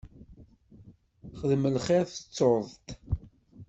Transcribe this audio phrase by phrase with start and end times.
[1.39, 2.81] Xdem lxir tettuḍ-t.